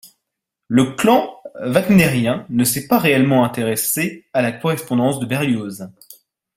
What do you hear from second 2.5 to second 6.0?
s'est pas réellement intéressé à la correspondance de Berlioz.